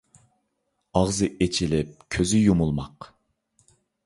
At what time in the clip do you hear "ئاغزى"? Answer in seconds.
0.99-1.29